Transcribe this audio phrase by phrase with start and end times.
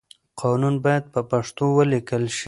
[0.41, 2.39] قانون بايد په پښتو وليکل شي.